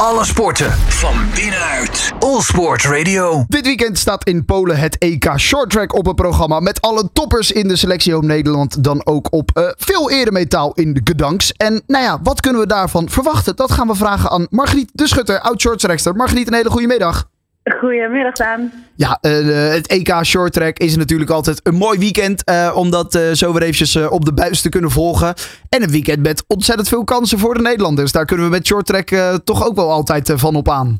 Alle 0.00 0.24
sporten 0.24 0.72
van 0.72 1.14
binnenuit. 1.34 2.12
All 2.18 2.40
Sport 2.40 2.82
Radio. 2.84 3.44
Dit 3.48 3.66
weekend 3.66 3.98
staat 3.98 4.24
in 4.24 4.44
Polen 4.44 4.78
het 4.78 4.98
EK 4.98 5.32
Shorttrack 5.36 5.94
op 5.94 6.06
het 6.06 6.16
programma. 6.16 6.60
Met 6.60 6.80
alle 6.80 7.08
toppers 7.12 7.52
in 7.52 7.68
de 7.68 7.76
selectie 7.76 8.16
op 8.16 8.22
Nederland 8.22 8.84
dan 8.84 9.06
ook 9.06 9.32
op 9.32 9.50
uh, 9.54 9.64
veel 9.76 10.10
eremetaal 10.10 10.72
in 10.74 10.92
de 10.92 11.00
gedanks. 11.04 11.52
En 11.52 11.82
nou 11.86 12.04
ja, 12.04 12.20
wat 12.22 12.40
kunnen 12.40 12.60
we 12.60 12.66
daarvan 12.66 13.08
verwachten? 13.08 13.56
Dat 13.56 13.72
gaan 13.72 13.86
we 13.86 13.94
vragen 13.94 14.30
aan 14.30 14.46
Margriet 14.50 14.90
de 14.92 15.08
Schutter, 15.08 15.40
oud 15.40 15.60
shorttrackster. 15.60 16.14
Margriet, 16.14 16.46
een 16.46 16.54
hele 16.54 16.70
goede 16.70 16.86
middag. 16.86 17.28
Goedemiddag, 17.74 18.32
Daan. 18.32 18.72
Ja, 18.96 19.18
uh, 19.22 19.72
het 19.72 19.86
EK 19.86 20.24
Shorttrack 20.24 20.78
is 20.78 20.96
natuurlijk 20.96 21.30
altijd 21.30 21.60
een 21.62 21.74
mooi 21.74 21.98
weekend. 21.98 22.50
Uh, 22.50 22.76
om 22.76 22.90
dat 22.90 23.14
uh, 23.14 23.22
zo 23.32 23.52
weer 23.52 23.62
eventjes 23.62 24.08
op 24.08 24.24
de 24.24 24.34
buis 24.34 24.62
te 24.62 24.68
kunnen 24.68 24.90
volgen. 24.90 25.34
En 25.68 25.82
een 25.82 25.90
weekend 25.90 26.22
met 26.22 26.44
ontzettend 26.46 26.88
veel 26.88 27.04
kansen 27.04 27.38
voor 27.38 27.54
de 27.54 27.62
Nederlanders. 27.62 28.12
Daar 28.12 28.24
kunnen 28.24 28.46
we 28.46 28.52
met 28.52 28.66
Shorttrack 28.66 29.08
toch 29.44 29.66
ook 29.66 29.74
wel 29.74 29.90
altijd 29.90 30.32
van 30.36 30.56
op 30.56 30.68
aan. 30.68 30.98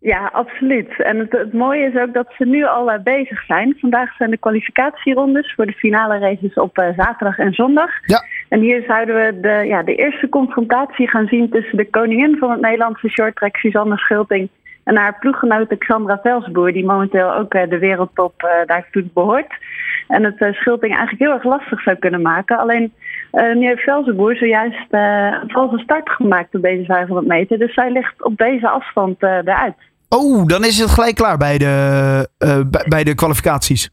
Ja, 0.00 0.30
absoluut. 0.32 1.02
En 1.02 1.18
het, 1.18 1.32
het, 1.32 1.52
mooie 1.52 1.86
is 1.86 2.00
ook 2.00 2.14
dat 2.14 2.32
ze 2.38 2.44
nu 2.44 2.64
al 2.64 2.98
bezig 3.04 3.44
zijn. 3.44 3.76
Vandaag 3.80 4.16
zijn 4.16 4.30
de 4.30 4.38
kwalificatierondes 4.38 5.52
voor 5.54 5.66
de 5.66 5.72
finale 5.72 6.18
races 6.18 6.54
op 6.54 6.92
zaterdag 6.96 7.38
en 7.38 7.52
zondag. 7.52 7.90
Ja. 8.06 8.24
En 8.48 8.60
hier 8.60 8.84
zouden 8.86 9.14
we 9.14 9.40
de, 9.40 9.66
ja, 9.66 9.82
de 9.82 9.94
eerste 9.94 10.28
confrontatie 10.28 11.08
gaan 11.08 11.26
zien 11.26 11.50
tussen 11.50 11.76
de 11.76 11.90
koningin 11.90 12.36
van 12.38 12.50
het 12.50 12.60
Nederlandse 12.60 13.08
shorttrack, 13.08 13.56
Suzanne 13.56 13.96
Schulting 13.96 14.48
en 14.84 14.96
haar 14.96 15.18
ploeggenoot 15.18 15.78
Xandra 15.78 16.18
Velsboer, 16.22 16.72
die 16.72 16.84
momenteel 16.84 17.34
ook 17.34 17.52
de 17.52 17.78
wereldtop 17.78 18.42
uh, 18.42 18.50
daartoe 18.66 19.04
behoort. 19.14 19.52
En 20.08 20.24
het 20.24 20.40
uh, 20.40 20.52
Schulting 20.52 20.96
eigenlijk 20.96 21.22
heel 21.22 21.32
erg 21.32 21.44
lastig 21.44 21.82
zou 21.82 21.96
kunnen 21.96 22.22
maken. 22.22 22.58
Alleen 22.58 22.92
nu 23.54 23.66
heeft 23.66 23.82
zojuist 24.36 24.86
een 24.90 25.50
valse 25.50 25.78
start 25.78 26.10
gemaakt 26.10 26.54
op 26.54 26.62
deze 26.62 26.84
500 26.84 27.26
meter. 27.26 27.58
Dus 27.58 27.74
zij 27.74 27.90
ligt 27.90 28.24
op 28.24 28.36
deze 28.36 28.68
afstand 28.68 29.22
eruit. 29.22 29.74
Oh, 30.08 30.46
dan 30.46 30.64
is 30.64 30.78
het 30.78 30.90
gelijk 30.90 31.14
klaar 31.14 31.36
bij 31.36 31.58
de, 31.58 32.28
bij 32.88 33.04
de 33.04 33.14
kwalificaties. 33.14 33.90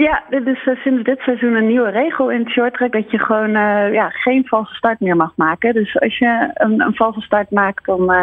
Ja, 0.00 0.22
dit 0.30 0.46
is 0.46 0.66
uh, 0.66 0.76
sinds 0.76 1.04
dit 1.04 1.18
seizoen 1.18 1.54
een 1.54 1.66
nieuwe 1.66 1.90
regel 1.90 2.30
in 2.30 2.38
het 2.38 2.48
shorttrack 2.48 2.92
dat 2.92 3.10
je 3.10 3.18
gewoon 3.18 3.48
uh, 3.48 3.92
ja, 3.92 4.08
geen 4.08 4.46
valse 4.46 4.74
start 4.74 5.00
meer 5.00 5.16
mag 5.16 5.32
maken. 5.36 5.74
Dus 5.74 6.00
als 6.00 6.18
je 6.18 6.50
een, 6.54 6.80
een 6.80 6.94
valse 6.94 7.20
start 7.20 7.50
maakt, 7.50 7.84
dan 7.86 8.12
uh, 8.12 8.22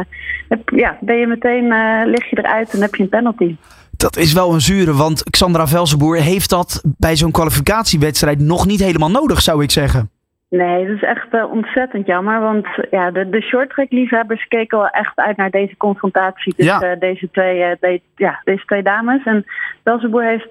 ja, 0.65 0.97
ben 1.01 1.15
je 1.15 1.27
meteen 1.27 1.67
lig 2.05 2.29
je 2.29 2.37
eruit 2.37 2.73
en 2.73 2.81
heb 2.81 2.95
je 2.95 3.03
een 3.03 3.09
penalty. 3.09 3.55
Dat 3.97 4.17
is 4.17 4.33
wel 4.33 4.53
een 4.53 4.61
zure, 4.61 4.93
want 4.93 5.23
Xandra 5.29 5.67
Velsenboer 5.67 6.17
heeft 6.17 6.49
dat 6.49 6.83
bij 6.97 7.15
zo'n 7.15 7.31
kwalificatiewedstrijd 7.31 8.39
nog 8.39 8.65
niet 8.65 8.79
helemaal 8.79 9.11
nodig, 9.11 9.41
zou 9.41 9.63
ik 9.63 9.71
zeggen. 9.71 10.09
Nee, 10.49 10.87
dat 10.87 10.95
is 10.95 11.03
echt 11.03 11.33
uh, 11.33 11.51
ontzettend 11.51 12.05
jammer. 12.05 12.39
Want 12.39 12.67
ja, 12.91 13.11
de, 13.11 13.29
de 13.29 13.41
shorttrack-liefhebbers 13.41 14.47
keken 14.47 14.77
wel 14.77 14.87
echt 14.87 15.15
uit 15.15 15.37
naar 15.37 15.49
deze 15.49 15.77
confrontatie 15.77 16.55
tussen 16.55 16.79
ja. 16.87 16.93
uh, 16.93 16.99
deze, 16.99 17.29
twee, 17.31 17.59
uh, 17.59 17.71
de, 17.79 18.01
ja, 18.15 18.41
deze 18.43 18.65
twee 18.65 18.83
dames. 18.83 19.23
En 19.25 19.45
Belzeboer 19.83 20.23
heeft 20.23 20.49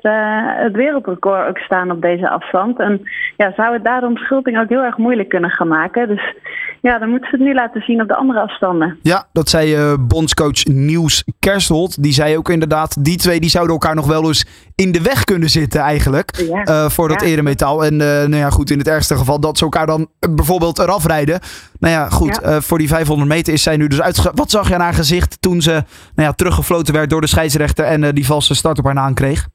het 0.63 0.77
wereldrecord 0.77 1.49
ook 1.49 1.59
staan 1.59 1.91
op 1.91 2.03
deze 2.03 2.29
afstand. 2.29 2.79
En 2.79 3.03
ja, 3.37 3.53
zou 3.57 3.73
het 3.73 3.85
daarom 3.85 4.17
Schulting 4.17 4.59
ook 4.59 4.69
heel 4.69 4.83
erg 4.83 4.97
moeilijk 4.97 5.29
kunnen 5.29 5.51
gaan 5.51 5.69
maken. 5.69 6.09
Dus 6.09 6.35
ja, 6.81 6.99
dan 6.99 7.09
moeten 7.09 7.31
ze 7.31 7.37
het 7.37 7.45
nu 7.45 7.55
laten 7.55 7.83
zien 7.83 8.03
op 8.03 8.09
de 8.09 8.15
andere 8.15 8.41
afstanden. 8.41 8.99
Ja, 9.03 9.27
dat 9.33 9.49
zei 9.49 9.97
bondscoach 9.97 10.65
Niels 10.65 11.25
Kerstholt. 11.39 12.03
Die 12.03 12.13
zei 12.13 12.37
ook 12.37 12.49
inderdaad, 12.49 13.05
die 13.05 13.17
twee 13.17 13.41
die 13.41 13.51
zouden 13.51 13.73
elkaar 13.73 13.95
nog 13.95 14.07
wel 14.07 14.27
eens 14.27 14.71
in 14.75 14.93
de 14.93 15.03
weg 15.03 15.25
kunnen 15.25 15.49
zitten 15.49 15.81
eigenlijk. 15.81 16.37
Ja. 16.37 16.91
voor 16.91 17.09
dat 17.09 17.23
eremetaal. 17.23 17.85
En 17.85 17.97
nou 17.97 18.37
ja, 18.37 18.51
goed, 18.51 18.71
in 18.71 18.79
het 18.79 18.89
ergste 18.89 19.17
geval 19.17 19.41
dat 19.41 19.59
ze 19.59 19.65
elkaar 19.65 19.86
dan 19.87 20.09
bijvoorbeeld 20.35 20.79
eraf 20.79 21.07
rijden. 21.07 21.41
Nou 21.79 21.95
ja, 21.95 22.09
goed. 22.09 22.41
Ja. 22.43 22.51
Uh, 22.51 22.61
voor 22.61 22.79
die 22.79 22.89
500 22.89 23.29
meter 23.29 23.53
is 23.53 23.63
zij 23.63 23.77
nu 23.77 23.87
dus 23.87 24.03
uitgegaan. 24.03 24.33
Wat 24.35 24.51
zag 24.51 24.69
je 24.69 24.75
aan 24.75 24.81
haar 24.81 24.95
gezicht 24.95 25.43
toen 25.43 25.61
ze 25.61 25.71
nou 26.15 26.29
ja, 26.29 26.33
teruggefloten 26.33 26.95
werd 26.95 27.11
door 27.11 27.21
de 27.21 27.27
scheidsrechter 27.27 27.85
en 27.85 28.03
uh, 28.03 28.09
die 28.13 28.27
valse 28.27 28.55
start 28.55 28.79
op 28.79 28.85
haar 28.85 28.95
naam 28.95 29.15
kreeg? 29.15 29.49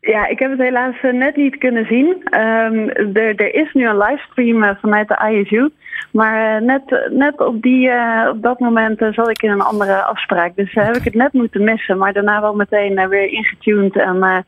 Ja, 0.00 0.26
ik 0.26 0.38
heb 0.38 0.50
het 0.50 0.60
helaas 0.60 0.94
uh, 1.02 1.12
net 1.12 1.36
niet 1.36 1.58
kunnen 1.58 1.86
zien. 1.86 2.06
Um, 2.40 2.88
er, 3.14 3.34
er 3.36 3.54
is 3.54 3.72
nu 3.72 3.88
een 3.88 3.98
livestream 3.98 4.76
vanuit 4.80 5.08
de 5.08 5.42
ISU. 5.42 5.68
Maar 6.12 6.62
net, 6.62 7.08
net 7.10 7.40
op, 7.40 7.62
die, 7.62 7.90
op 8.30 8.42
dat 8.42 8.58
moment 8.58 8.98
zat 9.10 9.30
ik 9.30 9.42
in 9.42 9.50
een 9.50 9.60
andere 9.60 10.02
afspraak. 10.02 10.56
Dus 10.56 10.72
heb 10.74 10.96
ik 10.96 11.04
het 11.04 11.14
net 11.14 11.32
moeten 11.32 11.64
missen. 11.64 11.98
Maar 11.98 12.12
daarna 12.12 12.40
wel 12.40 12.54
meteen 12.54 13.08
weer 13.08 13.28
ingetuned 13.28 13.96
en 13.96 14.44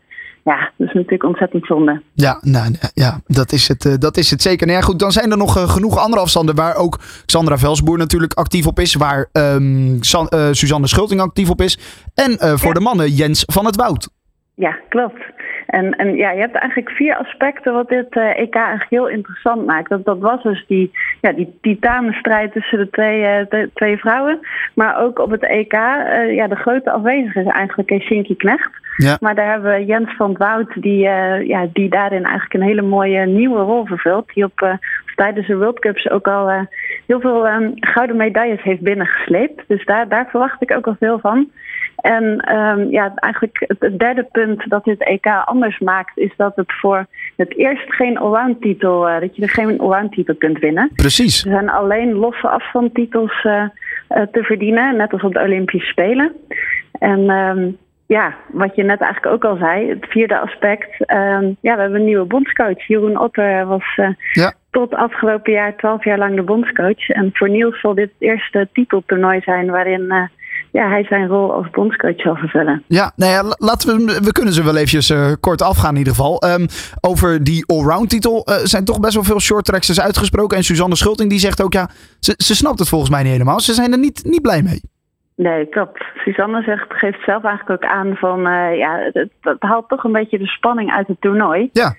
ja, 0.48 0.70
dat 0.76 0.88
is 0.88 0.94
natuurlijk 0.94 1.24
ontzettend 1.24 1.66
zonde. 1.66 2.02
Ja, 2.14 2.38
nou, 2.42 2.74
ja 2.94 3.20
dat, 3.26 3.52
is 3.52 3.68
het, 3.68 3.84
uh, 3.84 3.94
dat 3.98 4.16
is 4.16 4.30
het 4.30 4.42
zeker. 4.42 4.66
Nou 4.66 4.78
ja, 4.78 4.84
goed, 4.84 4.98
dan 4.98 5.12
zijn 5.12 5.30
er 5.30 5.36
nog 5.36 5.56
uh, 5.56 5.68
genoeg 5.68 5.98
andere 5.98 6.22
afstanden 6.22 6.54
waar 6.54 6.76
ook 6.76 6.98
Sandra 7.26 7.58
Velsboer 7.58 7.98
natuurlijk 7.98 8.32
actief 8.32 8.66
op 8.66 8.78
is. 8.78 8.94
Waar 8.94 9.28
um, 9.32 10.02
San, 10.02 10.26
uh, 10.34 10.48
Suzanne 10.50 10.86
Schulting 10.86 11.20
actief 11.20 11.50
op 11.50 11.60
is. 11.60 11.78
En 12.14 12.38
voor 12.38 12.68
ja. 12.68 12.72
de 12.72 12.80
mannen 12.80 13.10
Jens 13.10 13.44
van 13.46 13.64
het 13.64 13.76
Woud. 13.76 14.08
Ja, 14.54 14.78
klopt. 14.88 15.37
En, 15.68 15.96
en 15.96 16.16
ja, 16.16 16.30
je 16.30 16.40
hebt 16.40 16.54
eigenlijk 16.54 16.90
vier 16.90 17.16
aspecten 17.16 17.72
wat 17.72 17.88
dit 17.88 18.16
uh, 18.16 18.38
EK 18.38 18.54
eigenlijk 18.54 18.90
heel 18.90 19.08
interessant 19.08 19.66
maakt. 19.66 19.88
Dat, 19.88 20.04
dat 20.04 20.18
was 20.18 20.42
dus 20.42 20.64
die, 20.66 20.90
ja, 21.20 21.32
die 21.32 21.58
titanenstrijd 21.60 22.52
tussen 22.52 22.78
de 22.78 22.90
twee, 22.90 23.20
uh, 23.20 23.46
de 23.48 23.70
twee 23.74 23.98
vrouwen. 23.98 24.38
Maar 24.74 25.02
ook 25.02 25.18
op 25.18 25.30
het 25.30 25.42
EK, 25.42 25.72
uh, 25.72 26.34
ja, 26.34 26.46
de 26.46 26.56
grote 26.56 26.90
afwezige 26.90 27.40
is 27.40 27.46
eigenlijk 27.46 28.02
Shinky 28.02 28.36
Knecht. 28.36 28.70
Ja. 28.96 29.16
Maar 29.20 29.34
daar 29.34 29.50
hebben 29.50 29.72
we 29.72 29.84
Jens 29.84 30.14
van 30.16 30.28
het 30.28 30.38
Woud, 30.38 30.82
die, 30.82 30.98
ja, 31.44 31.66
die 31.72 31.88
daarin 31.88 32.24
eigenlijk 32.24 32.54
een 32.54 32.68
hele 32.68 32.82
mooie 32.82 33.26
nieuwe 33.26 33.60
rol 33.60 33.86
vervult. 33.86 34.34
Die 34.34 34.44
op, 34.44 34.78
tijdens 35.14 35.46
de 35.46 35.56
World 35.56 35.78
Cups 35.78 36.10
ook 36.10 36.28
al 36.28 36.66
heel 37.06 37.20
veel 37.20 37.48
um, 37.48 37.72
gouden 37.74 38.16
medailles 38.16 38.62
heeft 38.62 38.80
binnengesleept. 38.80 39.62
Dus 39.66 39.84
daar, 39.84 40.08
daar 40.08 40.26
verwacht 40.30 40.62
ik 40.62 40.76
ook 40.76 40.86
al 40.86 40.96
veel 40.98 41.18
van. 41.18 41.50
En 42.00 42.54
um, 42.56 42.90
ja, 42.90 43.12
eigenlijk 43.14 43.64
het 43.78 43.98
derde 43.98 44.28
punt 44.32 44.70
dat 44.70 44.84
dit 44.84 45.04
EK 45.04 45.26
anders 45.44 45.78
maakt, 45.78 46.18
is 46.18 46.32
dat 46.36 46.56
het 46.56 46.72
voor 46.72 47.06
het 47.36 47.56
eerst 47.56 47.92
geen 47.94 48.18
allround 48.18 48.60
titel, 48.60 49.08
uh, 49.08 49.20
dat 49.20 49.36
je 49.36 49.42
er 49.42 49.50
geen 49.50 49.80
allround 49.80 50.12
titel 50.12 50.34
kunt 50.34 50.58
winnen. 50.58 50.90
Precies. 50.94 51.44
Er 51.44 51.50
zijn 51.50 51.70
alleen 51.70 52.12
losse 52.12 52.48
afstandtitels 52.48 53.44
uh, 53.44 53.52
uh, 53.52 54.22
te 54.32 54.42
verdienen, 54.42 54.96
net 54.96 55.12
als 55.12 55.22
op 55.22 55.32
de 55.32 55.40
Olympische 55.40 55.88
Spelen. 55.88 56.32
En 56.98 57.30
um, 57.30 57.76
ja, 58.06 58.34
wat 58.46 58.74
je 58.74 58.82
net 58.82 59.00
eigenlijk 59.00 59.34
ook 59.34 59.44
al 59.44 59.56
zei, 59.56 59.88
het 59.88 60.06
vierde 60.08 60.38
aspect. 60.38 61.10
Um, 61.10 61.56
ja, 61.60 61.74
we 61.74 61.80
hebben 61.80 61.94
een 61.94 62.04
nieuwe 62.04 62.26
bondscoach. 62.26 62.86
Jeroen 62.86 63.20
Otter 63.20 63.66
was 63.66 64.00
ja. 64.32 64.52
tot 64.70 64.94
afgelopen 64.94 65.52
jaar 65.52 65.76
twaalf 65.76 66.04
jaar 66.04 66.18
lang 66.18 66.36
de 66.36 66.42
bondscoach. 66.42 67.08
En 67.08 67.30
voor 67.32 67.50
Niels 67.50 67.80
zal 67.80 67.94
dit 67.94 68.10
het 68.18 68.28
eerste 68.28 68.68
titeltoernooi 68.72 69.40
zijn 69.40 69.70
waarin 69.70 70.30
ja, 70.72 70.88
hij 70.88 71.04
zijn 71.04 71.26
rol 71.26 71.52
als 71.52 71.70
bondscoach 71.70 72.20
zal 72.20 72.36
vervullen. 72.36 72.82
Ja, 72.86 73.12
nou 73.16 73.32
ja, 73.32 73.54
laten 73.58 73.96
we, 73.96 74.20
we 74.22 74.32
kunnen 74.32 74.52
ze 74.52 74.64
wel 74.64 74.74
eventjes 74.74 75.10
uh, 75.10 75.32
kort 75.40 75.62
afgaan 75.62 75.92
in 75.92 75.98
ieder 75.98 76.14
geval. 76.14 76.42
Um, 76.44 76.66
over 77.00 77.44
die 77.44 77.66
allround 77.66 78.10
titel 78.10 78.44
uh, 78.44 78.54
zijn 78.54 78.84
toch 78.84 79.00
best 79.00 79.14
wel 79.14 79.22
veel 79.22 79.40
short 79.40 79.64
tracksters 79.64 80.00
uitgesproken. 80.00 80.56
En 80.56 80.62
Suzanne 80.62 80.96
Schulting 80.96 81.30
die 81.30 81.38
zegt 81.38 81.62
ook, 81.62 81.72
ja, 81.72 81.88
ze, 82.20 82.34
ze 82.36 82.54
snapt 82.54 82.78
het 82.78 82.88
volgens 82.88 83.10
mij 83.10 83.22
niet 83.22 83.32
helemaal. 83.32 83.60
Ze 83.60 83.72
zijn 83.72 83.92
er 83.92 83.98
niet, 83.98 84.24
niet 84.24 84.42
blij 84.42 84.62
mee. 84.62 84.80
Nee, 85.34 85.66
klopt. 85.66 86.04
Suzanne 86.24 86.62
zegt, 86.62 86.86
geeft 86.88 87.24
zelf 87.24 87.44
eigenlijk 87.44 87.84
ook 87.84 87.90
aan 87.90 88.16
van, 88.16 88.38
uh, 88.46 88.76
ja, 88.76 88.98
het, 89.12 89.30
het, 89.40 89.56
haalt 89.62 89.88
toch 89.88 90.04
een 90.04 90.12
beetje 90.12 90.38
de 90.38 90.46
spanning 90.46 90.92
uit 90.92 91.06
het 91.06 91.20
toernooi. 91.20 91.68
Ja. 91.72 91.94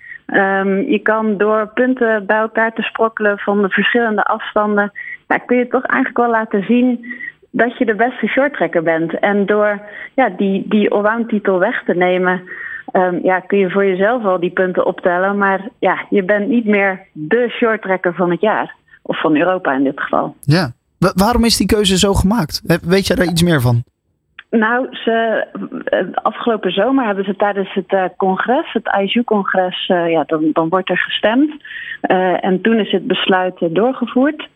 Um, 0.62 0.82
je 0.82 1.00
kan 1.00 1.38
door 1.38 1.72
punten 1.74 2.26
bij 2.26 2.38
elkaar 2.38 2.74
te 2.74 2.82
sprokkelen 2.82 3.38
van 3.38 3.62
de 3.62 3.70
verschillende 3.70 4.24
afstanden, 4.24 4.92
ja, 5.28 5.38
kun 5.38 5.58
je 5.58 5.68
toch 5.68 5.86
eigenlijk 5.86 6.18
wel 6.18 6.30
laten 6.30 6.64
zien 6.64 7.06
dat 7.52 7.78
je 7.78 7.86
de 7.86 7.96
beste 7.96 8.28
shorttrekker 8.28 8.84
bent. 8.84 9.20
En 9.20 9.46
door 9.46 9.82
ja, 10.16 10.30
die, 10.30 10.66
die 10.68 10.92
allround 10.92 11.30
titel 11.30 11.60
weg 11.60 11.84
te 11.84 11.94
nemen, 11.94 12.42
um, 12.94 13.20
ja, 13.24 13.40
kun 13.40 13.58
je 13.58 13.70
voor 13.70 13.86
jezelf 13.86 14.26
al 14.26 14.40
die 14.40 14.52
punten 14.52 14.86
optellen. 14.86 15.38
Maar 15.38 15.70
ja, 15.80 16.06
je 16.10 16.24
bent 16.24 16.48
niet 16.48 16.66
meer 16.66 17.00
de 17.12 17.50
shorttrekker 17.50 18.14
van 18.14 18.32
het 18.32 18.42
jaar. 18.42 18.76
Of 19.02 19.20
van 19.20 19.36
Europa 19.36 19.74
in 19.74 19.84
dit 19.84 20.02
geval. 20.02 20.36
Ja. 20.42 20.72
Wa 20.98 21.12
waarom 21.16 21.46
is 21.46 21.58
die 21.58 21.68
keuze 21.68 21.98
zo 21.98 22.14
gemaakt? 22.14 22.62
Weet 22.84 23.08
jij 23.08 23.16
daar 23.16 23.26
iets 23.26 23.44
meer 23.44 23.62
van? 23.62 23.84
Nou, 24.50 24.88
ze, 24.92 25.48
afgelopen 26.14 26.72
zomer 26.72 27.06
hebben 27.06 27.24
ze 27.24 27.36
tijdens 27.36 27.74
het 27.74 27.92
uh, 27.92 28.04
congres, 28.18 28.74
het 28.74 29.00
ISU-congres, 29.02 29.88
uh, 29.88 30.12
ja, 30.12 30.24
dan, 30.24 30.50
dan 30.54 30.70
wordt 30.70 30.90
er 30.90 30.98
gestemd. 30.98 31.52
Uh, 32.02 32.46
en 32.46 32.62
toen 32.62 32.80
is 32.80 32.92
het 32.92 33.08
besluit 33.08 33.56
doorgevoerd. 33.70 34.48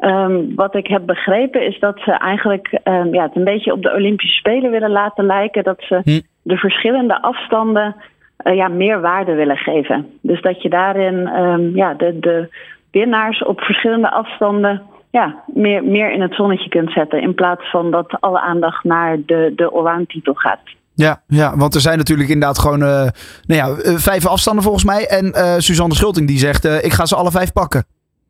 Um, 0.00 0.54
wat 0.54 0.74
ik 0.74 0.86
heb 0.86 1.06
begrepen 1.06 1.66
is 1.66 1.78
dat 1.78 1.98
ze 1.98 2.12
eigenlijk 2.12 2.80
um, 2.84 3.14
ja, 3.14 3.22
het 3.22 3.36
een 3.36 3.44
beetje 3.44 3.72
op 3.72 3.82
de 3.82 3.92
Olympische 3.94 4.36
Spelen 4.36 4.70
willen 4.70 4.90
laten 4.90 5.26
lijken. 5.26 5.64
Dat 5.64 5.76
ze 5.78 6.00
hm. 6.04 6.20
de 6.42 6.56
verschillende 6.56 7.22
afstanden 7.22 7.96
uh, 8.42 8.54
ja, 8.54 8.68
meer 8.68 9.00
waarde 9.00 9.34
willen 9.34 9.56
geven. 9.56 10.06
Dus 10.22 10.42
dat 10.42 10.62
je 10.62 10.68
daarin 10.68 11.14
um, 11.14 11.76
ja, 11.76 11.94
de, 11.94 12.18
de 12.18 12.48
winnaars 12.90 13.42
op 13.42 13.60
verschillende 13.60 14.10
afstanden 14.10 14.82
ja, 15.10 15.42
meer, 15.46 15.84
meer 15.84 16.12
in 16.12 16.20
het 16.20 16.34
zonnetje 16.34 16.68
kunt 16.68 16.92
zetten. 16.92 17.22
In 17.22 17.34
plaats 17.34 17.70
van 17.70 17.90
dat 17.90 18.20
alle 18.20 18.40
aandacht 18.40 18.84
naar 18.84 19.16
de, 19.26 19.52
de 19.56 19.70
allround 19.70 20.08
titel 20.08 20.34
gaat. 20.34 20.60
Ja, 20.94 21.22
ja, 21.26 21.56
want 21.56 21.74
er 21.74 21.80
zijn 21.80 21.98
natuurlijk 21.98 22.28
inderdaad 22.28 22.58
gewoon 22.58 22.80
uh, 22.82 22.86
nou 22.86 23.10
ja, 23.46 23.74
vijf 23.98 24.26
afstanden 24.26 24.62
volgens 24.62 24.84
mij. 24.84 25.06
En 25.06 25.32
Suzanne 25.62 25.94
Schulting 25.94 26.26
die 26.26 26.38
zegt, 26.38 26.64
ik 26.64 26.92
ga 26.92 27.06
ze 27.06 27.16
alle 27.16 27.30
vijf 27.30 27.52
pakken. 27.52 27.84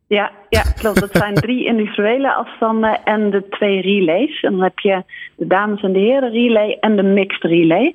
Ja, 0.08 0.31
ja, 0.49 0.62
klopt. 0.62 1.00
Dat 1.00 1.16
zijn 1.16 1.34
drie 1.34 1.64
individuele 1.64 2.32
afstanden 2.32 3.05
en 3.05 3.31
de 3.31 3.49
twee 3.49 3.81
relays. 3.81 4.40
En 4.40 4.50
dan 4.50 4.62
heb 4.62 4.78
je 4.78 5.02
de 5.37 5.46
dames 5.46 5.82
en 5.82 5.93
de 5.93 5.99
heren 5.99 6.31
relay 6.31 6.76
en 6.81 6.96
de 6.96 7.02
mixed 7.02 7.43
relay. 7.43 7.94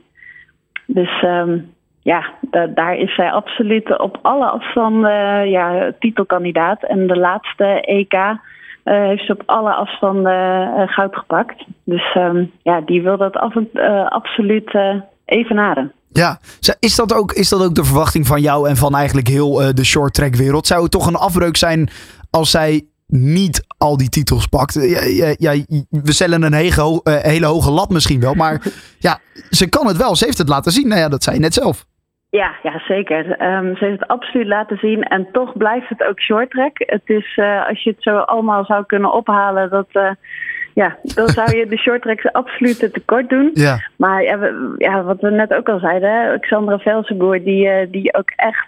Dus 0.86 1.22
um, 1.24 1.74
ja, 2.02 2.24
daar 2.70 2.98
is 2.98 3.16
zij 3.16 3.32
absoluut 3.32 4.00
op 4.00 4.20
alle 4.22 4.46
afstanden 4.46 5.50
ja, 5.50 5.92
titelkandidaat. 6.00 6.84
En 6.84 7.08
de 7.08 7.18
laatste 7.18 7.66
EK 7.82 8.14
uh, 8.14 8.38
heeft 8.84 9.26
ze 9.26 9.32
op 9.32 9.44
alle 9.46 9.74
afstanden 9.74 10.34
uh, 10.78 10.88
goud 10.88 11.16
gepakt. 11.16 11.66
Dus 11.84 12.16
um, 12.16 12.52
ja, 12.64 12.82
die 12.82 13.02
wil 13.02 13.18
dat 13.18 13.38
af 13.38 13.56
uh, 13.56 14.08
absoluut 14.08 14.78
evenaren. 15.26 15.92
Ja, 16.14 16.40
is 16.80 16.96
dat, 16.96 17.14
ook, 17.14 17.32
is 17.32 17.50
dat 17.50 17.64
ook 17.64 17.76
de 17.76 17.84
verwachting 17.84 18.28
van 18.28 18.42
jou 18.42 18.70
en 18.70 18.78
van 18.78 18.96
eigenlijk 18.96 19.28
heel 19.28 19.74
de 19.74 19.86
short 19.86 20.14
track 20.14 20.36
wereld? 20.36 20.68
Zou 20.68 20.82
het 20.82 20.92
toch 20.92 21.08
een 21.08 21.16
afbreuk 21.16 21.58
zijn 21.58 21.90
als 22.30 22.52
zij 22.52 22.88
niet 23.14 23.66
al 23.78 23.98
die 23.98 24.10
titels 24.10 24.48
pakt. 24.48 24.74
Ja, 24.74 25.02
ja, 25.04 25.36
ja 25.38 25.64
we 25.90 26.14
stellen 26.14 26.44
een 26.44 26.54
hele, 26.54 27.02
uh, 27.04 27.16
hele 27.16 27.46
hoge 27.46 27.72
lat 27.72 27.90
misschien 27.90 28.20
wel. 28.20 28.34
Maar 28.34 28.62
ja, 29.08 29.20
ze 29.50 29.70
kan 29.70 29.88
het 29.88 29.98
wel. 29.98 30.16
Ze 30.16 30.26
heeft 30.26 30.38
het 30.38 30.50
laten 30.50 30.72
zien. 30.72 30.88
Nou 30.88 31.00
ja, 31.00 31.10
dat 31.10 31.24
zei 31.24 31.36
je 31.36 31.42
net 31.42 31.54
zelf. 31.54 31.86
Ja, 32.30 32.56
ja 32.64 32.80
zeker. 32.80 33.42
Um, 33.42 33.76
ze 33.78 33.86
heeft 33.86 34.00
het 34.00 34.10
absoluut 34.10 34.48
laten 34.48 34.78
zien. 34.78 35.04
En 35.04 35.28
toch 35.32 35.58
blijft 35.58 35.90
het 35.90 36.04
ook 36.04 36.20
short 36.20 36.50
track. 36.50 36.78
Het 36.78 37.02
is, 37.06 37.38
uh, 37.38 37.68
als 37.68 37.84
je 37.84 37.90
het 37.90 38.04
zo 38.04 38.18
allemaal 38.18 38.66
zou 38.66 38.86
kunnen 38.86 39.14
ophalen, 39.14 39.70
dat, 39.70 39.88
ja, 40.74 40.98
dan 41.02 41.28
zou 41.30 41.58
je 41.58 41.68
de 41.68 41.78
short 41.78 42.02
tracks 42.02 42.32
absoluut 42.32 42.94
tekort 42.94 43.30
doen. 43.30 43.50
Ja. 43.54 43.80
Maar 43.96 44.24
ja, 44.24 44.40
we, 44.40 44.76
ja, 44.78 45.04
wat 45.04 45.22
we 45.22 45.30
net 45.30 45.54
ook 45.54 45.70
al 45.70 45.80
zeiden, 45.80 46.10
hè, 46.12 46.40
Xandra 46.40 46.78
Velsenboer, 46.78 47.44
die, 47.44 47.66
uh, 47.66 47.92
die 47.92 48.14
ook 48.14 48.30
echt 48.36 48.68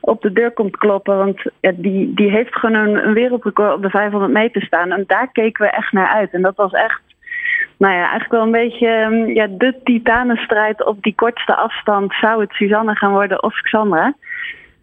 op 0.00 0.22
de 0.22 0.32
deur 0.32 0.50
komt 0.50 0.76
kloppen. 0.76 1.16
Want 1.16 1.42
die, 1.60 2.14
die 2.14 2.30
heeft 2.30 2.54
gewoon 2.54 2.74
een, 2.74 3.06
een 3.06 3.14
wereldrecord 3.14 3.74
op 3.74 3.82
de 3.82 3.90
500 3.90 4.32
meter 4.32 4.62
staan. 4.62 4.92
En 4.92 5.04
daar 5.06 5.32
keken 5.32 5.64
we 5.64 5.70
echt 5.70 5.92
naar 5.92 6.08
uit. 6.08 6.32
En 6.32 6.42
dat 6.42 6.56
was 6.56 6.72
echt 6.72 7.00
nou 7.78 7.94
ja, 7.94 8.00
eigenlijk 8.00 8.30
wel 8.30 8.42
een 8.42 8.68
beetje 8.68 8.86
ehm, 8.86 9.26
ja, 9.26 9.46
de 9.50 9.74
titanenstrijd 9.84 10.84
op 10.84 11.02
die 11.02 11.14
kortste 11.14 11.56
afstand. 11.56 12.14
Zou 12.20 12.40
het 12.40 12.52
Suzanne 12.52 12.96
gaan 12.96 13.12
worden 13.12 13.42
of 13.42 13.60
Xandra? 13.60 14.14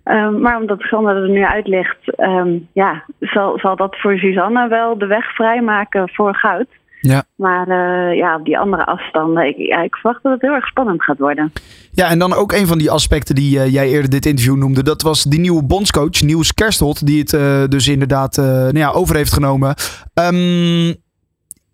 Um, 0.06 0.42
maar 0.42 0.58
omdat 0.60 0.82
Xandra 0.82 1.14
er 1.14 1.30
nu 1.30 1.46
uit 1.46 1.68
ligt, 1.68 2.20
um, 2.20 2.68
ja, 2.74 3.06
zal, 3.20 3.60
zal 3.60 3.76
dat 3.76 3.96
voor 4.00 4.18
Suzanne 4.18 4.68
wel 4.68 4.98
de 4.98 5.06
weg 5.06 5.36
vrijmaken 5.36 6.10
voor 6.10 6.36
goud. 6.36 6.68
Ja. 7.02 7.24
Maar 7.36 7.68
uh, 7.68 8.18
ja, 8.18 8.36
op 8.36 8.46
die 8.46 8.60
andere 8.60 8.86
afstanden, 8.86 9.48
ik, 9.48 9.58
ja, 9.58 9.82
ik 9.82 9.96
verwacht 9.96 10.24
dat 10.24 10.32
het 10.32 10.42
heel 10.42 10.54
erg 10.54 10.68
spannend 10.68 11.04
gaat 11.04 11.18
worden. 11.18 11.52
Ja, 11.92 12.10
en 12.10 12.20
dan 12.20 12.34
ook 12.34 12.52
een 12.52 12.68
van 12.68 12.78
die 12.78 12.92
aspecten 12.92 13.36
die 13.36 13.58
uh, 13.58 13.74
jij 13.74 13.90
eerder 13.90 14.10
dit 14.10 14.26
interview 14.26 14.56
noemde. 14.56 14.84
Dat 14.84 15.02
was 15.02 15.24
die 15.24 15.40
nieuwe 15.40 15.64
bondscoach, 15.64 16.22
Niels 16.22 16.54
Kerstelt, 16.54 17.06
die 17.06 17.20
het 17.20 17.34
uh, 17.34 17.64
dus 17.68 17.88
inderdaad 17.88 18.38
nou 18.38 18.78
ja, 18.78 18.92
over 18.92 19.16
heeft 19.16 19.34
genomen. 19.34 19.76
Um, 20.14 21.04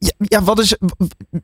ja, 0.07 0.11
ja, 0.17 0.41
wat, 0.41 0.59
is, 0.59 0.77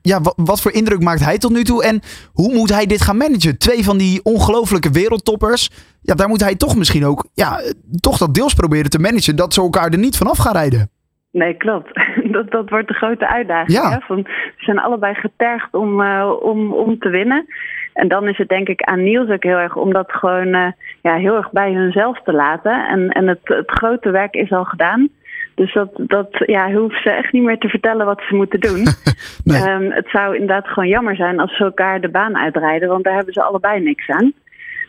ja 0.02 0.22
wat, 0.22 0.34
wat, 0.36 0.62
voor 0.62 0.72
indruk 0.72 1.02
maakt 1.02 1.26
hij 1.26 1.38
tot 1.38 1.52
nu 1.52 1.64
toe? 1.64 1.84
En 1.84 2.02
hoe 2.34 2.54
moet 2.54 2.74
hij 2.74 2.86
dit 2.86 3.02
gaan 3.02 3.18
managen? 3.18 3.58
Twee 3.58 3.84
van 3.84 3.98
die 3.98 4.24
ongelofelijke 4.24 4.92
wereldtoppers. 4.92 5.70
Ja, 6.02 6.16
daar 6.16 6.28
moet 6.28 6.44
hij 6.44 6.56
toch 6.56 6.76
misschien 6.76 7.06
ook 7.06 7.28
ja, 7.34 7.62
toch 8.00 8.18
dat 8.18 8.34
deels 8.34 8.54
proberen 8.54 8.90
te 8.90 9.00
managen. 9.00 9.36
Dat 9.36 9.54
ze 9.54 9.62
elkaar 9.62 9.92
er 9.92 9.98
niet 9.98 10.18
vanaf 10.18 10.38
gaan 10.38 10.54
rijden. 10.54 10.90
Nee, 11.32 11.54
klopt. 11.54 11.92
Dat, 12.38 12.52
dat 12.52 12.70
wordt 12.70 12.88
de 12.88 12.94
grote 12.94 13.28
uitdaging. 13.28 13.78
Ja. 13.78 13.92
Hè? 13.92 14.00
Van, 14.00 14.24
ze 14.58 14.64
zijn 14.64 14.80
allebei 14.80 15.14
getergd 15.14 15.74
om, 15.74 16.02
uh, 16.02 16.32
om, 16.42 16.74
om 16.74 17.00
te 17.00 17.10
winnen. 17.10 17.46
En 17.94 18.08
dan 18.08 18.28
is 18.28 18.38
het 18.38 18.50
denk 18.50 18.68
ik 18.68 18.82
aan 18.82 19.04
Niels 19.04 19.30
ook 19.30 19.44
heel 19.44 19.58
erg 19.58 19.76
om 19.76 19.94
dat 19.94 20.12
gewoon 20.12 20.48
uh, 20.48 20.68
ja, 21.02 21.16
heel 21.16 21.36
erg 21.36 21.52
bij 21.52 21.74
hunzelf 21.74 22.22
te 22.24 22.34
laten. 22.34 22.88
En, 22.88 23.10
en 23.10 23.28
het, 23.28 23.40
het 23.44 23.72
grote 23.72 24.12
werk 24.12 24.34
is 24.34 24.52
al 24.52 24.64
gedaan. 24.64 25.10
Dus 25.58 25.74
dat, 25.74 25.90
dat 25.96 26.28
ja, 26.46 26.72
hoeft 26.72 27.02
ze 27.02 27.10
echt 27.10 27.32
niet 27.32 27.44
meer 27.44 27.58
te 27.58 27.70
vertellen 27.70 28.06
wat 28.06 28.22
ze 28.28 28.36
moeten 28.36 28.60
doen. 28.60 28.84
nee. 29.44 29.70
um, 29.70 29.92
het 29.92 30.10
zou 30.10 30.34
inderdaad 30.34 30.68
gewoon 30.68 30.90
jammer 30.90 31.16
zijn 31.16 31.40
als 31.40 31.56
ze 31.58 31.64
elkaar 31.64 32.02
de 32.02 32.10
baan 32.10 32.38
uitrijden, 32.38 32.90
want 32.90 33.04
daar 33.04 33.16
hebben 33.16 33.34
ze 33.34 33.44
allebei 33.44 33.82
niks 33.82 34.10
aan. 34.10 34.34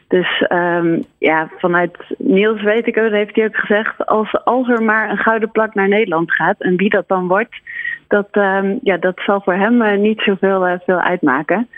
Dus 0.08 0.44
um, 0.48 1.04
ja, 1.18 1.50
vanuit 1.58 1.96
Niels 2.18 2.62
weet 2.62 2.86
ik 2.86 2.98
ook, 2.98 3.10
heeft 3.10 3.34
hij 3.34 3.44
ook 3.44 3.56
gezegd, 3.56 4.06
als, 4.06 4.44
als 4.44 4.68
er 4.68 4.82
maar 4.82 5.10
een 5.10 5.16
gouden 5.16 5.50
plak 5.50 5.74
naar 5.74 5.88
Nederland 5.88 6.32
gaat 6.32 6.60
en 6.60 6.76
wie 6.76 6.90
dat 6.90 7.08
dan 7.08 7.28
wordt, 7.28 7.60
dat, 8.08 8.28
um, 8.32 8.78
ja, 8.82 8.96
dat 8.96 9.20
zal 9.26 9.40
voor 9.40 9.54
hem 9.54 9.82
uh, 9.82 9.96
niet 9.96 10.20
zoveel 10.20 10.68
uh, 10.68 10.74
veel 10.86 11.00
uitmaken. 11.00 11.68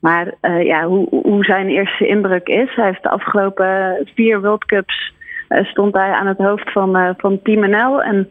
Maar 0.00 0.34
uh, 0.42 0.62
ja, 0.62 0.86
hoe, 0.86 1.06
hoe 1.10 1.44
zijn 1.44 1.68
eerste 1.68 2.06
indruk 2.06 2.48
is, 2.48 2.74
hij 2.74 2.86
heeft 2.86 3.02
de 3.02 3.10
afgelopen 3.10 3.98
vier 4.14 4.40
World 4.40 4.64
Cups 4.64 5.12
stond 5.62 5.94
hij 5.94 6.12
aan 6.12 6.26
het 6.26 6.38
hoofd 6.38 6.72
van, 6.72 6.96
uh, 6.96 7.10
van 7.16 7.40
Team 7.42 7.70
NL. 7.70 8.02
En 8.02 8.28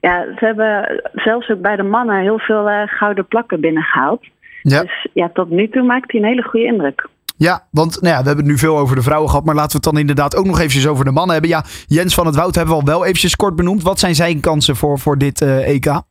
ja, 0.00 0.24
ze 0.38 0.44
hebben 0.44 1.02
zelfs 1.14 1.50
ook 1.50 1.60
bij 1.60 1.76
de 1.76 1.82
mannen 1.82 2.20
heel 2.20 2.38
veel 2.38 2.70
uh, 2.70 2.82
gouden 2.86 3.26
plakken 3.26 3.60
binnengehaald. 3.60 4.26
Ja. 4.62 4.80
Dus 4.80 5.08
ja, 5.12 5.30
tot 5.32 5.50
nu 5.50 5.68
toe 5.68 5.82
maakt 5.82 6.12
hij 6.12 6.20
een 6.20 6.26
hele 6.26 6.42
goede 6.42 6.66
indruk. 6.66 7.08
Ja, 7.36 7.62
want 7.70 8.00
nou 8.00 8.14
ja, 8.14 8.20
we 8.20 8.26
hebben 8.26 8.44
het 8.44 8.54
nu 8.54 8.58
veel 8.58 8.78
over 8.78 8.96
de 8.96 9.02
vrouwen 9.02 9.28
gehad. 9.28 9.44
Maar 9.44 9.54
laten 9.54 9.70
we 9.70 9.76
het 9.76 9.92
dan 9.92 9.98
inderdaad 9.98 10.36
ook 10.36 10.46
nog 10.46 10.58
eventjes 10.58 10.86
over 10.86 11.04
de 11.04 11.10
mannen 11.10 11.32
hebben. 11.32 11.50
Ja, 11.50 11.64
Jens 11.86 12.14
van 12.14 12.26
het 12.26 12.36
Woud 12.36 12.54
hebben 12.54 12.74
we 12.74 12.80
al 12.80 12.86
wel 12.86 13.04
eventjes 13.04 13.36
kort 13.36 13.56
benoemd. 13.56 13.82
Wat 13.82 13.98
zijn 13.98 14.14
zijn 14.14 14.40
kansen 14.40 14.76
voor, 14.76 14.98
voor 14.98 15.18
dit 15.18 15.40
uh, 15.40 15.68
EK? 15.68 16.02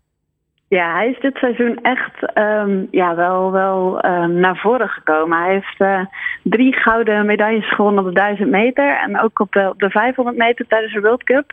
Ja, 0.77 0.93
hij 0.93 1.09
is 1.09 1.19
dit 1.19 1.37
seizoen 1.37 1.79
echt 1.81 2.37
um, 2.37 2.87
ja, 2.91 3.15
wel, 3.15 3.51
wel 3.51 4.05
um, 4.05 4.33
naar 4.33 4.57
voren 4.57 4.89
gekomen. 4.89 5.37
Hij 5.37 5.53
heeft 5.53 5.79
uh, 5.79 6.05
drie 6.43 6.73
gouden 6.73 7.25
medailles 7.25 7.73
gewonnen 7.73 8.03
op 8.03 8.09
de 8.09 8.19
1000 8.19 8.49
meter 8.49 8.97
en 8.97 9.19
ook 9.19 9.39
op 9.39 9.51
de, 9.51 9.69
op 9.69 9.79
de 9.79 9.89
500 9.89 10.37
meter 10.37 10.67
tijdens 10.67 10.93
de 10.93 11.01
World 11.01 11.23
Cup. 11.23 11.51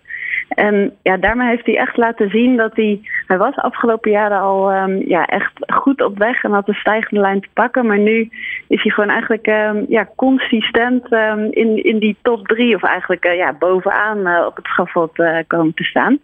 En 0.49 0.97
ja, 1.03 1.17
daarmee 1.17 1.49
heeft 1.49 1.67
hij 1.67 1.77
echt 1.77 1.97
laten 1.97 2.31
zien 2.31 2.57
dat 2.57 2.77
hij. 2.77 3.01
Hij 3.27 3.39
was 3.39 3.57
afgelopen 3.57 4.11
jaren 4.11 4.41
al 4.41 4.73
um, 4.73 5.09
ja, 5.09 5.27
echt 5.27 5.53
goed 5.73 6.03
op 6.03 6.19
weg 6.19 6.45
en 6.45 6.51
had 6.51 6.67
de 6.67 6.75
stijgende 6.75 7.21
lijn 7.21 7.41
te 7.41 7.49
pakken. 7.53 7.87
Maar 7.87 7.99
nu 7.99 8.29
is 8.69 8.83
hij 8.83 8.93
gewoon 8.93 9.11
eigenlijk 9.11 9.47
um, 9.47 9.85
ja, 9.89 10.09
consistent 10.17 11.13
um, 11.13 11.49
in, 11.51 11.85
in 11.85 11.99
die 11.99 12.17
top 12.23 12.47
drie, 12.47 12.75
of 12.75 12.83
eigenlijk 12.83 13.25
uh, 13.27 13.37
ja, 13.37 13.53
bovenaan 13.53 14.19
uh, 14.19 14.45
op 14.47 14.57
het 14.57 14.67
schafot 14.67 15.19
uh, 15.19 15.39
komen 15.47 15.75
te 15.75 15.85
staan. 15.85 16.19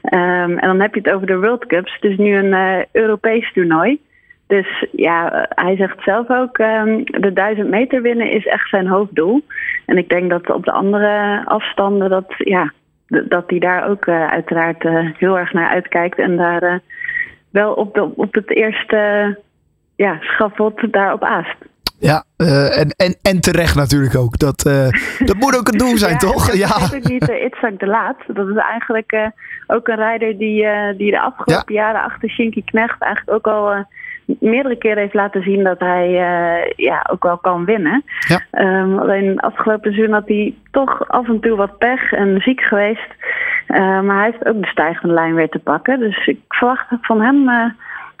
En 0.00 0.58
dan 0.60 0.80
heb 0.80 0.94
je 0.94 1.00
het 1.02 1.12
over 1.12 1.26
de 1.26 1.38
World 1.38 1.66
Cups. 1.66 1.94
Het 1.94 2.10
is 2.10 2.16
nu 2.16 2.36
een 2.36 2.86
Europees 2.92 3.52
toernooi. 3.52 4.00
Dus 4.46 4.86
ja, 4.92 5.46
hij 5.48 5.76
zegt 5.76 6.02
zelf 6.02 6.30
ook, 6.30 6.56
de 6.56 7.30
1000 7.34 7.68
meter 7.68 8.02
winnen 8.02 8.30
is 8.30 8.46
echt 8.46 8.68
zijn 8.68 8.86
hoofddoel. 8.86 9.42
En 9.86 9.98
ik 9.98 10.08
denk 10.08 10.30
dat 10.30 10.50
op 10.50 10.64
de 10.64 10.72
andere 10.72 11.42
afstanden 11.44 12.10
dat, 12.10 12.34
ja, 12.38 12.72
dat 13.28 13.44
hij 13.46 13.58
daar 13.58 13.88
ook 13.88 14.06
uh, 14.06 14.26
uiteraard 14.26 14.84
uh, 14.84 15.10
heel 15.18 15.38
erg 15.38 15.52
naar 15.52 15.68
uitkijkt. 15.68 16.18
En 16.18 16.36
daar 16.36 16.62
uh, 16.62 16.74
wel 17.50 17.72
op, 17.72 17.94
de, 17.94 18.16
op 18.16 18.34
het 18.34 18.56
eerste 18.56 19.38
ja, 19.96 20.16
schafot 20.20 20.92
daarop 20.92 21.24
aast. 21.24 21.56
Ja, 21.98 22.24
uh, 22.36 22.78
en, 22.78 22.88
en, 22.96 23.16
en 23.22 23.40
terecht 23.40 23.74
natuurlijk 23.74 24.16
ook. 24.16 24.38
Dat, 24.38 24.66
uh, 24.66 24.88
dat 25.28 25.36
moet 25.36 25.58
ook 25.58 25.66
het 25.66 25.78
doel 25.78 25.96
zijn, 25.96 26.12
ja, 26.12 26.18
toch? 26.18 26.46
Dat 26.46 26.56
ja, 26.56 26.76
is 26.76 26.94
ook 26.94 27.08
niet 27.08 27.30
uh, 27.30 27.44
Itzhak 27.44 27.78
de 27.78 27.86
Laat. 27.86 28.16
Dat 28.26 28.48
is 28.48 28.56
eigenlijk 28.56 29.30
ook 29.66 29.88
een 29.88 29.96
rijder 29.96 30.38
die, 30.38 30.66
die 30.96 31.10
de 31.10 31.20
afgelopen 31.20 31.74
ja. 31.74 31.82
jaren 31.82 32.02
achter 32.02 32.30
Shinky 32.30 32.64
Knecht 32.64 33.02
eigenlijk 33.02 33.36
ook 33.36 33.54
al 33.54 33.86
meerdere 34.24 34.76
keren 34.76 34.98
heeft 34.98 35.14
laten 35.14 35.42
zien 35.42 35.64
dat 35.64 35.78
hij 35.78 36.08
uh, 36.08 36.72
ja, 36.76 37.06
ook 37.10 37.22
wel 37.22 37.38
kan 37.38 37.64
winnen. 37.64 38.04
Ja. 38.28 38.40
Um, 38.80 38.98
alleen 38.98 39.40
afgelopen 39.40 39.92
seizoen 39.92 40.14
had 40.14 40.28
hij 40.28 40.54
toch 40.70 41.08
af 41.08 41.28
en 41.28 41.40
toe 41.40 41.56
wat 41.56 41.78
pech 41.78 42.12
en 42.12 42.40
ziek 42.40 42.60
geweest. 42.60 43.14
Uh, 43.68 44.00
maar 44.00 44.16
hij 44.16 44.24
heeft 44.24 44.46
ook 44.46 44.62
de 44.62 44.68
stijgende 44.68 45.14
lijn 45.14 45.34
weer 45.34 45.48
te 45.48 45.58
pakken. 45.58 45.98
Dus 45.98 46.26
ik 46.26 46.40
verwacht 46.48 46.86
van 47.00 47.20
hem 47.20 47.48
uh, 47.48 47.64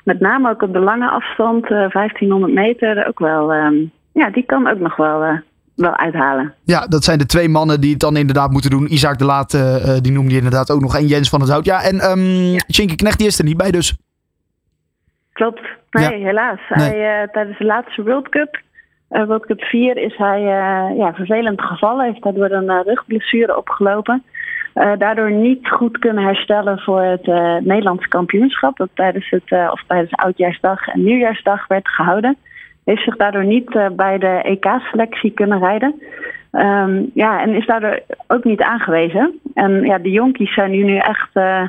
met 0.04 0.20
name 0.20 0.50
ook 0.50 0.62
op 0.62 0.72
de 0.72 0.78
lange 0.78 1.10
afstand, 1.10 1.68
1500 1.68 2.52
meter, 2.52 3.06
ook 3.08 3.18
wel. 3.18 3.54
Um, 3.54 3.90
ja, 4.12 4.30
die 4.30 4.44
kan 4.46 4.68
ook 4.68 4.78
nog 4.78 4.96
wel 4.96 5.40
wel 5.74 5.96
uithalen. 5.96 6.54
Ja, 6.64 6.86
dat 6.86 7.04
zijn 7.04 7.18
de 7.18 7.26
twee 7.26 7.48
mannen 7.48 7.80
die 7.80 7.90
het 7.90 8.00
dan 8.00 8.16
inderdaad 8.16 8.50
moeten 8.50 8.70
doen. 8.70 8.92
Isaac 8.92 9.18
de 9.18 9.24
Laat, 9.24 9.52
uh, 9.54 9.96
die 10.00 10.12
noemde 10.12 10.30
je 10.30 10.36
inderdaad 10.36 10.70
ook 10.70 10.80
nog. 10.80 10.96
En 10.96 11.06
Jens 11.06 11.28
van 11.28 11.40
het 11.40 11.50
Hout. 11.50 11.64
Ja, 11.64 11.82
en 11.82 12.10
um, 12.10 12.24
ja. 12.66 12.94
Knecht 12.96 13.18
die 13.18 13.26
is 13.26 13.38
er 13.38 13.44
niet 13.44 13.56
bij 13.56 13.70
dus. 13.70 13.96
Klopt. 15.42 15.60
Nee, 15.90 16.18
ja. 16.18 16.26
helaas. 16.26 16.60
Nee. 16.68 16.88
Hij, 16.88 17.22
uh, 17.22 17.28
tijdens 17.28 17.58
de 17.58 17.64
laatste 17.64 18.02
World 18.02 18.28
Cup, 18.28 18.60
uh, 19.10 19.24
World 19.24 19.46
Cup 19.46 19.60
4, 19.62 19.96
is 19.96 20.16
hij 20.16 20.40
uh, 20.40 20.96
ja, 20.96 21.14
vervelend 21.14 21.62
gevallen. 21.62 22.04
Heeft 22.04 22.22
daardoor 22.22 22.50
een 22.50 22.82
rugblessure 22.82 23.56
opgelopen. 23.56 24.22
daardoor 24.74 25.30
niet 25.30 25.68
goed 25.68 25.98
kunnen 25.98 26.24
herstellen 26.24 26.78
voor 26.78 27.02
het 27.02 27.26
Nederlandse 27.64 28.08
kampioenschap. 28.08 28.76
Dat 28.76 28.88
tijdens, 28.94 29.30
het, 29.30 29.70
of 29.70 29.82
tijdens 29.86 30.12
Oudjaarsdag 30.12 30.88
en 30.88 31.04
Nieuwjaarsdag 31.04 31.66
werd 31.66 31.88
gehouden 31.88 32.36
heeft 32.84 33.02
zich 33.02 33.16
daardoor 33.16 33.44
niet 33.44 33.74
uh, 33.74 33.86
bij 33.90 34.18
de 34.18 34.42
EK-selectie 34.42 35.30
kunnen 35.30 35.58
rijden. 35.58 36.02
Um, 36.52 37.10
ja, 37.14 37.42
en 37.42 37.54
is 37.54 37.66
daardoor 37.66 38.00
ook 38.26 38.44
niet 38.44 38.62
aangewezen. 38.62 39.40
En 39.54 39.82
ja, 39.82 39.98
de 39.98 40.10
jonkies 40.10 40.54
zijn 40.54 40.70
nu, 40.70 40.82
nu 40.82 40.96
echt 40.96 41.30
uh, 41.34 41.62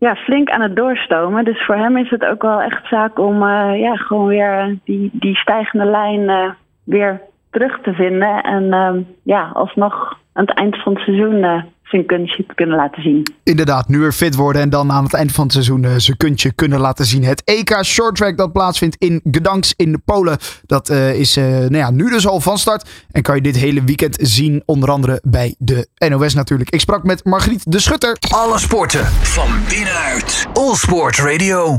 ja, 0.00 0.14
flink 0.14 0.50
aan 0.50 0.60
het 0.60 0.76
doorstomen. 0.76 1.44
Dus 1.44 1.64
voor 1.64 1.74
hem 1.74 1.96
is 1.96 2.10
het 2.10 2.24
ook 2.24 2.42
wel 2.42 2.60
echt 2.60 2.86
zaak 2.86 3.18
om 3.18 3.42
uh, 3.42 3.80
ja, 3.80 3.96
gewoon 3.96 4.26
weer 4.26 4.78
die, 4.84 5.10
die 5.12 5.36
stijgende 5.36 5.84
lijn 5.84 6.56
weer 6.84 7.20
terug 7.50 7.80
te 7.80 7.92
vinden. 7.92 8.42
En 8.42 9.06
ja, 9.22 9.50
alsnog 9.52 10.18
aan 10.32 10.46
het 10.46 10.54
eind 10.54 10.82
van 10.82 10.94
het 10.94 11.02
seizoen 11.02 11.64
zijn 11.90 12.06
kunstje 12.06 12.46
te 12.46 12.54
kunnen 12.54 12.76
laten 12.76 13.02
zien. 13.02 13.26
Inderdaad, 13.42 13.88
nu 13.88 13.98
weer 13.98 14.12
fit 14.12 14.34
worden 14.34 14.62
en 14.62 14.70
dan 14.70 14.92
aan 14.92 15.04
het 15.04 15.14
eind 15.14 15.32
van 15.32 15.44
het 15.44 15.52
seizoen 15.52 15.82
uh, 15.82 15.90
zijn 15.96 16.16
kuntje 16.16 16.52
kunnen 16.52 16.80
laten 16.80 17.04
zien. 17.04 17.24
Het 17.24 17.42
EK 17.44 17.84
Short 17.84 18.16
Track 18.16 18.36
dat 18.36 18.52
plaatsvindt 18.52 18.96
in 18.98 19.20
Gdansk 19.30 19.72
in 19.76 20.02
Polen, 20.04 20.38
dat 20.66 20.90
uh, 20.90 21.14
is 21.14 21.36
uh, 21.36 21.44
nou 21.44 21.76
ja, 21.76 21.90
nu 21.90 22.10
dus 22.10 22.26
al 22.26 22.40
van 22.40 22.58
start. 22.58 22.90
En 23.10 23.22
kan 23.22 23.34
je 23.34 23.42
dit 23.42 23.56
hele 23.56 23.84
weekend 23.84 24.16
zien, 24.20 24.62
onder 24.64 24.90
andere 24.90 25.20
bij 25.22 25.54
de 25.58 25.88
NOS 26.08 26.34
natuurlijk. 26.34 26.70
Ik 26.70 26.80
sprak 26.80 27.02
met 27.02 27.24
Margriet 27.24 27.72
de 27.72 27.78
Schutter. 27.78 28.16
Alle 28.28 28.58
sporten 28.58 29.06
van 29.06 29.48
binnenuit. 29.68 30.46
All 30.52 30.74
Sport 30.74 31.16
Radio. 31.16 31.78